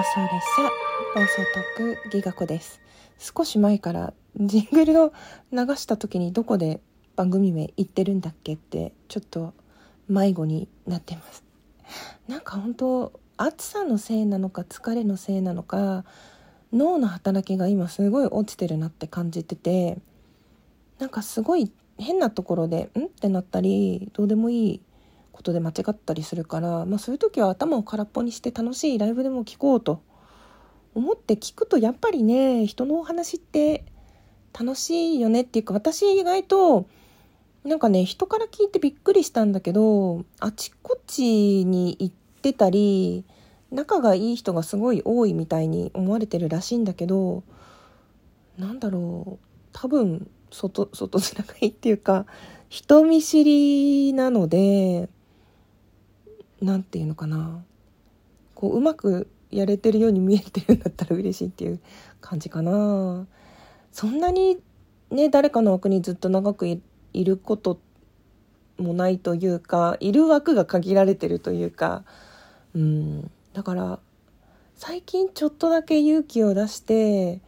[0.00, 0.62] 放送列車
[1.14, 2.80] 放送特技学です
[3.18, 5.12] 少し前からジングルを
[5.52, 6.80] 流した時にどこで
[7.16, 9.52] 番組名言ってるんだっけってちょっと
[10.08, 11.44] 迷子になってます
[12.28, 16.06] なんか本当暑さのせいなのか疲れのせいなのか
[16.72, 19.98] 脳の働きが今すごい落ちてるなって感じてて
[20.98, 24.80] なんかすごい変なところで「ん?」ってなったりどうでもいい
[25.40, 30.02] ことで間違ったりするから、まあ、そういう時は頭を空っぽにして楽しいライブでも聞こうと。
[30.92, 33.84] 思って聞くとやっぱりね人のお話って
[34.58, 36.88] 楽しいよねっていうか私意外と
[37.62, 43.24] なんかね人から聞いてびっくりしたんだけどあちこちに行ってたり
[43.70, 47.44] 仲がいい人がすごい多いみたいに思われてるらしいんだけど
[48.58, 52.26] なんだろう多分外外つながりっていうか
[52.68, 55.08] 人見知りなので
[56.60, 57.64] 何て言うのかな。
[58.54, 61.80] こううまくやれてるように見えてるんだったら嬉しいっていう
[62.20, 63.26] 感じかな。
[63.92, 64.58] そんなに
[65.10, 66.80] ね誰かの枠にずっと長くい
[67.24, 67.80] ること
[68.78, 72.04] もないというかいる枠が限られてるというか。
[72.74, 73.30] うん。
[73.52, 73.98] だから
[74.76, 77.40] 最近ちょっとだけ勇気を出して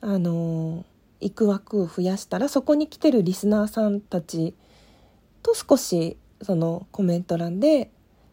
[0.00, 0.84] あの
[1.20, 4.54] 行く枠を増やしたらそこに来てるリスナーさんたち
[5.42, 7.90] と少しそのコメント欄で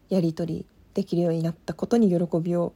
[0.08, 2.72] やり取りできるようになったことに喜びを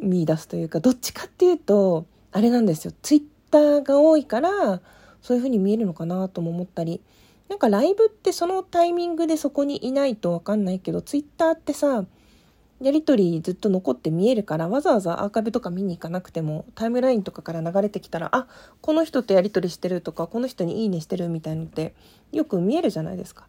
[0.00, 4.80] 見出すというかどっちかっていうとあれなんですよツイッターが多いから
[5.20, 7.00] そういう風に見えるのかなとも思ったり
[7.48, 12.04] なんかライブってそのタイミングでそこにいないと分かんないけどツイッターってさ
[12.80, 18.48] やり取りずっと残って見えるからわざわざアーカイブとか見に行かなくてもタイムラインとかから流れてきたらあ
[18.80, 21.94] この人とやり取りしてるとかこの人にいいねしてるみたいのって
[22.32, 23.46] よく見えるじゃないですか。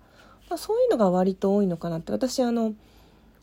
[0.49, 2.11] まあ、そういうのが割と多いのかなって。
[2.11, 2.73] 私あの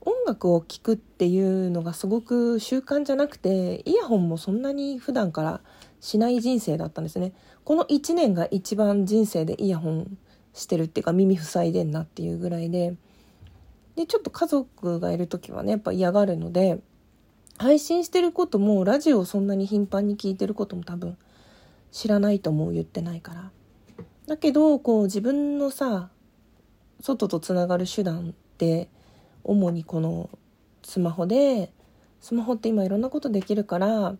[0.02, 5.60] 音楽を聴くっていうのがすごく習慣じゃなくてイヤホンもそんなに普段から
[6.00, 7.32] しない人生だったんですね。
[7.64, 10.18] この1年が一番人生でイヤホン
[10.54, 12.94] してるっていうか耳塞いでんなっていうぐらいで。
[13.96, 16.80] でちょっと家族がいる時はねやっぱ嫌がるので
[17.58, 21.18] 配信してることもラジオをそんなに頻繁に聞いてることも多分
[21.90, 23.50] 知らないと思う言ってないから。
[24.26, 26.08] だけどこう自分のさ
[27.00, 28.88] 外とつながる手段って
[29.44, 30.28] 主にこの
[30.82, 31.72] スマホで
[32.20, 34.14] スマホって今いろんなことできるから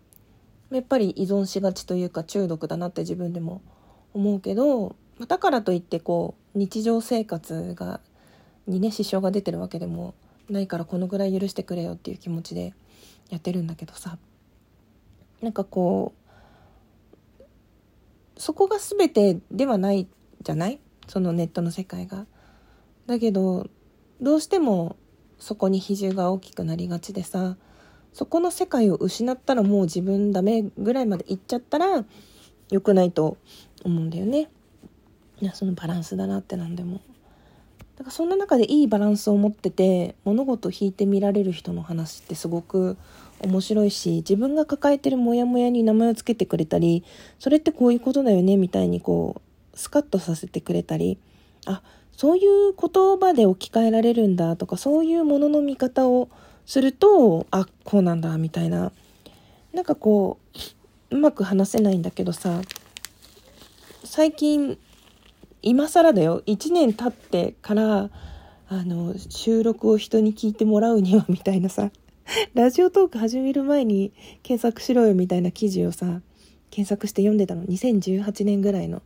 [0.71, 3.61] やっぱり依存しがちというか中毒だなって自分でも
[4.15, 4.97] 思うけど
[5.29, 8.01] だからといってこう日常生活が
[8.67, 10.15] にね支障が出てるわけでも
[10.49, 12.73] ないからこのぐらい許してくれよっていう気持ちで
[13.29, 14.17] やってるんだけどさ
[15.43, 16.15] なんかこ
[17.39, 17.43] う
[18.39, 20.09] そこが全てではない
[20.43, 20.79] じゃない？
[21.09, 22.25] そのネットの世界が。
[23.11, 23.67] だけど
[24.21, 24.95] どうしても
[25.41, 27.57] そこに比重が大きくなりがちでさ
[28.13, 32.05] そこの世界を失ったらもう自分ダメぐらいまで行っちゃったら
[32.71, 33.37] 良くないと
[33.83, 34.49] 思うんだよね。
[35.41, 37.01] いやそのバランスだなって何でも。
[37.97, 42.97] だからそんな中でいいバランスを持ってて物事を引いて見られる人の話ってすごく
[43.41, 47.05] 面白いし自分が抱えてるモヤモヤに名前を付けてくれたり
[47.41, 49.43] それってこういうことだよねみたいにこ
[49.75, 51.19] うスカッとさせてくれたり
[51.67, 51.83] あ
[52.21, 56.29] そういう言葉で置き換えられるんだとかそういうものの見方を
[56.67, 58.93] するとあこうなんだみたいな。
[59.73, 60.39] なんかこ
[61.11, 62.61] ううまく話せないんだけどさ
[64.05, 64.77] 最近
[65.63, 66.43] 今更だよ。
[66.45, 68.11] 1年経ってから
[68.69, 71.91] あの収録を人に聞いてもらうには みたいなさ。
[72.53, 76.21] ラジオトーク始める前に検索しろよみたいな記事をさ
[76.71, 77.65] 検索して読んでたの。
[77.65, 79.01] 2018年ぐらいの。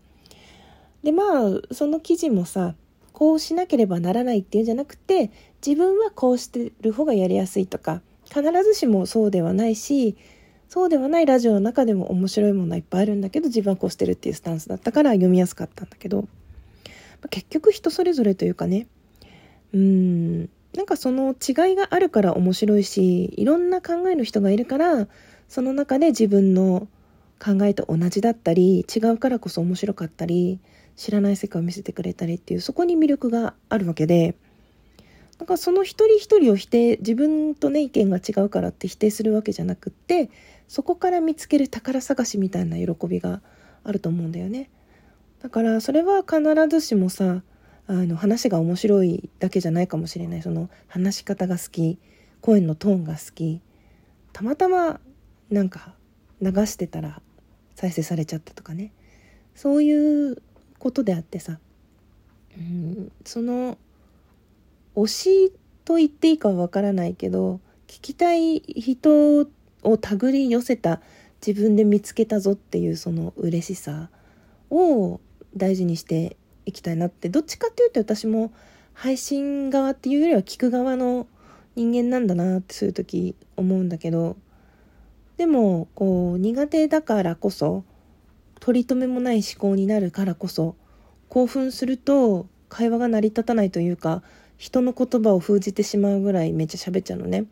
[1.05, 2.75] でまあその記事もさ
[3.15, 5.31] こうしなければならないっていうんじゃなくて
[5.67, 10.17] 自分はこうしてる方がやりやすいとか必ずしもそうではないし
[10.69, 16.27] そうではないラジオの中でも面白いものはいっぱいあるんだけど自分はこうしてるっていうスタンスだったから読みやすかったんだけど
[17.31, 18.89] 結局人それぞれというかね
[19.73, 20.41] うん
[20.75, 25.07] なんかその違いがあるから面白いしいろんな考えの人がいるから
[25.49, 26.89] その中で自分の
[27.39, 30.59] 考えと同じだったり違うからこそ面白かったり
[30.97, 34.37] 知らない世界を見せてくれたりっていうそこに魅力があるわけで
[35.39, 40.31] なんかその一人一人を否定自分とね意見が違うからって否定するわけじゃなくって
[40.69, 43.43] そこから見つける宝探しみたいな喜びが
[43.83, 44.71] あると思うんだよね。
[45.43, 47.43] だからそれは必ずしもさ
[47.87, 50.43] あの話が面白いだけじゃないかもしれない。
[50.43, 51.99] その話し方が好き
[52.41, 53.61] 声のトーンが好き
[54.33, 55.01] たまたま
[55.51, 55.95] なんか
[56.41, 57.21] 流してたら
[57.75, 58.93] 再生されちゃったとかね。
[59.55, 60.43] そういう
[60.85, 61.59] ことであってさ、
[62.59, 63.79] うん、その
[64.95, 65.53] 推し
[65.87, 69.47] と言っていいかはわからないけど聞きたい人を
[69.97, 71.01] 手繰り寄せた
[71.45, 74.11] 自分で見つけたぞっていうその嬉しさ
[74.71, 75.21] を
[75.57, 76.37] 大事にして
[76.67, 77.31] いきたいなって。
[77.31, 78.53] どっちかっていうと私も
[78.93, 81.27] 配信側っていうよりは聞く側の
[81.77, 84.37] 人間なんだなってそういう時思うんだけど。
[85.39, 87.85] でもこう苦手だからこそ
[88.61, 90.77] 取り留めもない思考になるからこそ
[91.29, 94.23] 興奮すると会話が成り立たないというか
[94.57, 97.47] 人の言葉を封じてしまうぐらいめっちゃ喋っちゃうのね。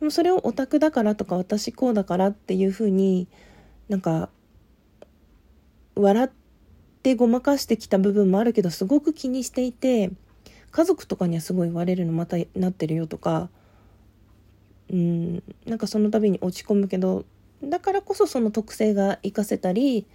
[0.00, 3.28] でもそれをオタクだからとか私こうだからっていう風に
[3.88, 4.28] なんか
[5.94, 6.30] 笑っ
[7.02, 10.10] てごまかしてきた部分もあるけどすごく気にしていて
[10.70, 13.48] 家族とかにはすごい言われるのまたなってるよとか
[14.90, 17.24] うんなんかその度に落ち込むけど
[17.62, 20.06] だからこそその特性が活かせたり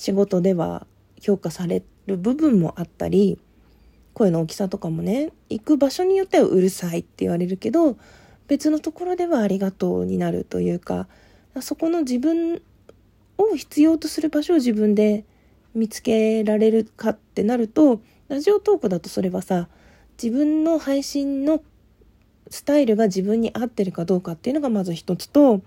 [0.00, 0.86] 仕事では
[1.20, 3.38] 評価される部分もあったり
[4.14, 7.98] 声の大きさとかもね行く場所によってはうるさいって言われるけど
[8.48, 11.06] 別のところではありがとうになるというか
[11.60, 12.62] そこの自分
[13.36, 15.26] を必要とする場所を自分で
[15.74, 19.68] 見つけられるかってなるとラジオトークだとそれはさ
[20.20, 21.62] 自分の配信の
[22.48, 25.60] スタイルが自分に合ってるかどうかっていうのがまず一つと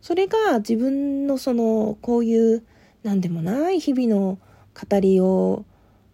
[0.00, 2.62] それが自分のそのこういう
[3.04, 4.38] 何でもない日々の
[4.74, 5.64] 語りを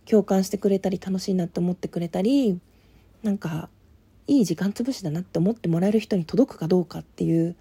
[0.05, 2.61] 共感してくれたり楽しいなって思ってくれたり
[3.23, 3.71] なんか
[4.27, 7.57] いい時間潰しだなって思ってもらえる人に届くかどうかっていう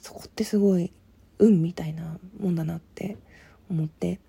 [0.00, 0.92] そこってすごい
[1.38, 3.18] 運みたいなもんだなって
[3.68, 4.20] 思って。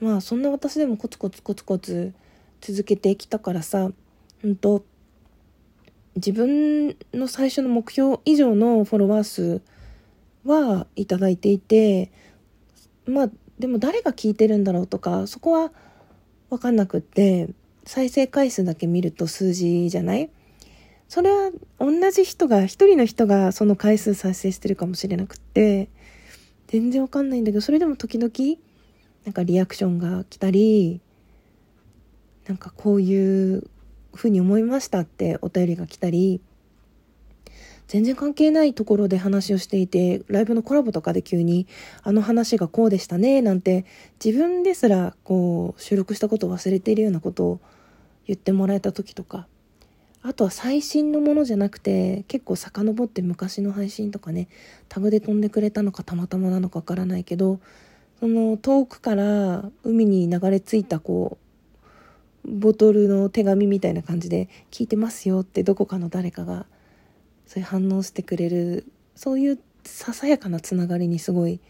[0.00, 2.12] まあそんな私でもコツコツコツコツ
[2.60, 3.90] 続けてきたからさ
[4.42, 4.84] うんと
[6.16, 9.62] 自分の最初の目標以上のフォロワー数
[10.44, 12.12] はいただいていて
[13.06, 15.70] まあでも誰が聞いてるんだろうとかそこは
[16.50, 17.48] 分かんなくって
[17.84, 20.30] 再生回数だけ見ると数字じゃない？
[21.08, 25.88] それは同じ人が一人の人がその回数再生してるかもしれなくって
[26.66, 28.32] 全然わかんないんだけどそれでも時々
[29.24, 31.00] なんかリアクションが来たり
[32.48, 33.64] なんかこういう
[34.14, 36.40] ふうに思いましたってお便りが来たり
[37.86, 41.66] 全然関係ないところで話をしていてライブのコラボとかで急に
[42.02, 43.84] あの話がこうでしたねなんて
[44.24, 47.60] 自分ですらこう収録したことを忘れているようなことを
[48.26, 49.46] 言ってもらえた時とか
[50.22, 54.48] あとは最新のものじゃなくて結構遡って昔の配信とかね
[54.88, 57.60] タグで飛んでくれたのかたまたまなのかわからないけど
[58.20, 61.36] その遠くから海に流れ着いたこ
[62.46, 66.66] うボトルの手紙みたいな感じで聞いてますよってどこかの誰かが
[67.46, 71.60] そういう反応してくれるそういうささやかなつながりにすごい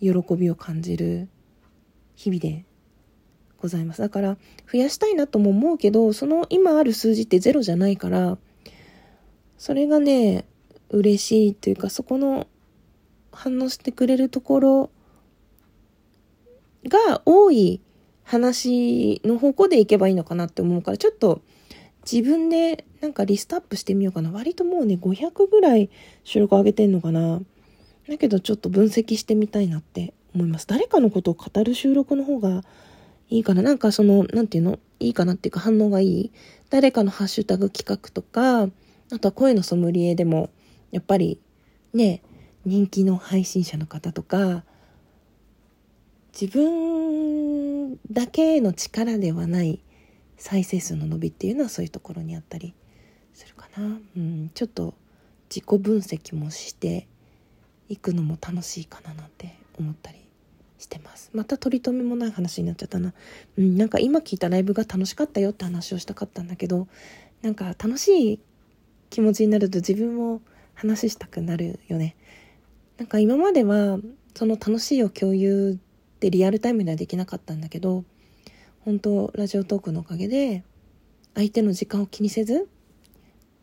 [0.00, 1.28] 喜びを感じる
[2.16, 2.64] 日々で
[3.60, 4.00] ございます。
[4.00, 4.36] だから
[4.70, 8.38] 増やしたいなとも思うけどその今ある数字ってゼロじゃないから
[9.56, 10.44] それがね
[10.90, 12.46] 嬉しいというかそこの
[13.32, 14.90] 反応してくれるところ
[16.88, 17.80] が多い
[18.24, 21.42] 話の方向でいけばいいのかなって思うからちょっと
[22.10, 24.30] 自分でなんかリストアップしてみようかな。
[24.30, 25.90] 割ともうね、500ぐらい
[26.24, 27.40] 収録上げてんのかな。
[28.08, 30.66] だけどちょっと分析してみたいなって思います。
[30.66, 32.62] 誰かのことを語る収録の方が
[33.28, 33.60] いいかな。
[33.60, 34.78] なんかその、なんていうの？
[35.00, 36.32] いいかなっていうか反応がいい。
[36.70, 40.50] 誰かのハッシュタグ企画とか、あとは声のソムリエでも、
[40.90, 41.38] やっぱり
[41.92, 42.22] ね、
[42.64, 44.64] 人気の配信者の方とか、
[46.32, 49.80] 自分だけの力ではない
[50.38, 52.74] 再生数の伸びっていうのはそういうところにあったり
[53.34, 54.94] するかな、うん、ちょっと
[55.50, 57.06] 自己分析もして
[57.88, 60.18] いくのも楽しいかななんて思ったり
[60.78, 61.30] してます。
[61.34, 63.12] また取り留めもない話になっちゃったな、
[63.56, 66.86] うん、なんか今聞いたライブが楽しかったよって話をしたかったんだけど
[67.42, 68.40] なんか楽しい
[69.10, 70.40] 気持ちになると自分も
[70.74, 72.14] 話したくなるよね。
[72.98, 73.98] なんか今までは
[74.34, 75.78] その楽しいを共有
[76.16, 78.04] ってリアルタイムではできなかったんだけど
[78.88, 80.64] 本当ラジオトークのおかげで
[81.34, 82.66] 相手の時間を気にせず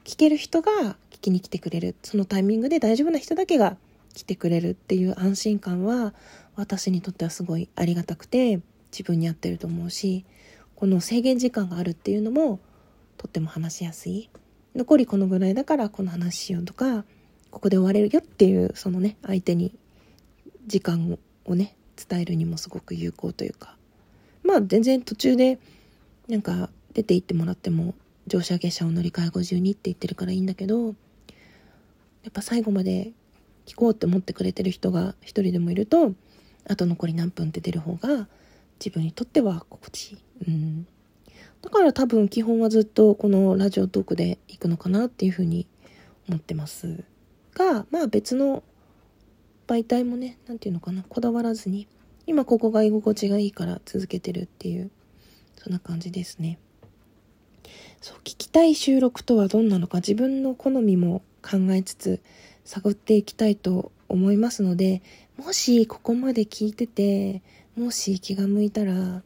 [0.04, 1.96] 聞ける人が聞きに来てくれる。
[2.04, 3.76] そのタイミングで大丈夫な人だけが
[4.14, 6.14] 来てくれるっていう安心感は
[6.56, 8.60] 私にとってはすごいありがたくて
[8.92, 10.26] 自分に合ってると思うし
[10.76, 12.60] この制限時間があるっていうのも
[13.18, 14.30] とっても話しやすい。
[14.76, 17.04] 残りこのぐらいだからこの話しようとか
[17.50, 19.74] ここで終われるよっていうそのね相手に
[20.68, 23.75] 時間をね伝えるにもすごく有効というか
[24.46, 25.60] まあ全然途中で
[26.28, 27.96] なんか出て行ってもらっても
[28.28, 33.12] 乗車下車を乗り換え52って言ってるからいいんだけどやっぱ最後まで
[33.66, 36.14] 聞こうって思ってくれてる人が一人でもいると
[36.68, 38.28] あと残り何分って出る方が
[38.80, 40.18] 自分にとっては心地いい。
[40.48, 40.88] うん
[41.62, 45.66] だから多分基本はずっとこのラジオトークで行くのかなっていうふうに
[46.30, 47.04] 思ってます
[47.56, 48.62] がまあ別の
[49.66, 51.88] 媒体もね何て言うのかなこだわらずに
[52.28, 54.92] 今ここが居心地がいいから続けてるっていう
[55.58, 56.60] そんな感じですね。
[58.02, 62.22] そう聞きたい収録とはどんなのか自分の好みも考えつつ
[62.64, 65.02] 探っていきたいと思いますので
[65.38, 67.42] もしここまで聞いてて
[67.76, 69.24] もし気が向いたら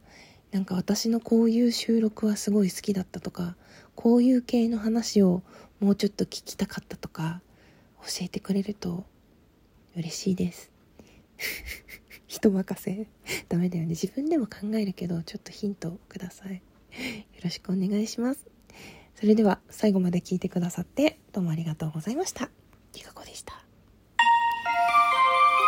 [0.50, 3.54] なんか私のこういう収録はすごい好きだったとか
[3.94, 5.42] こういう系の話を
[5.78, 7.42] もうちょっと聞きたかったとか
[8.02, 9.04] 教えてくれると
[9.94, 10.70] 嬉しいです。
[12.30, 13.08] 人任せ。
[13.48, 13.88] ダメだよね。
[13.88, 16.54] 自分でも考えるけどちょっとヒントください。
[16.54, 16.60] よ
[17.42, 18.46] ろしくお願いします。
[19.16, 22.48] それでは最後まで聞いてくださってどうもありがとうございました。
[22.94, 23.54] りかこでした。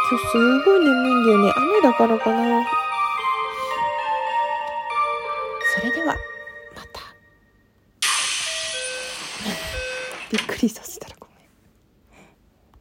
[0.08, 1.52] 今日すごい眠いんだよね。
[1.56, 2.64] 雨だからかな。
[5.74, 7.00] それではまた。
[10.30, 11.11] びっくりさせた